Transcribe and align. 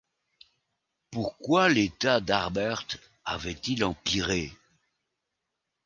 Pourquoi 1.11 1.69
l’état 1.69 2.21
d’Harbert 2.21 2.87
avait-il 3.23 3.83
empiré 3.85 4.51